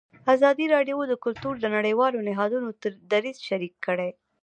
ازادي 0.35 0.65
راډیو 0.75 0.97
د 1.07 1.13
کلتور 1.23 1.53
د 1.59 1.65
نړیوالو 1.75 2.25
نهادونو 2.27 2.67
دریځ 3.11 3.37
شریک 3.47 3.73
کړی. 3.85 4.09